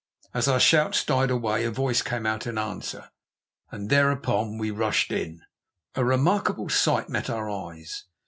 [0.33, 3.11] As our shouts died away a voice came out in answer,
[3.69, 5.43] and thereupon we rushed in.
[5.93, 8.05] A remarkable sight met our eyes.